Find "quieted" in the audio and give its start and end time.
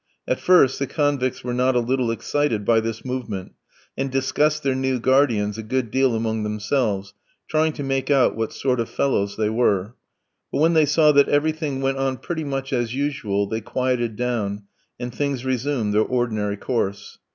13.61-14.15